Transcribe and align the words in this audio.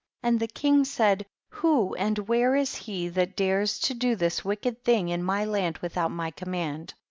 22. 0.21 0.27
And 0.33 0.39
the 0.39 0.47
king 0.51 0.83
said, 0.83 1.27
who 1.49 1.93
and 1.93 2.27
where 2.27 2.55
is 2.55 2.73
he 2.73 3.07
that 3.09 3.35
dares 3.35 3.77
to 3.81 3.93
do 3.93 4.15
this 4.15 4.43
wicked 4.43 4.83
thing 4.83 5.09
in 5.09 5.21
my 5.21 5.45
land 5.45 5.77
without 5.77 6.09
my 6.09 6.31
command 6.31 6.95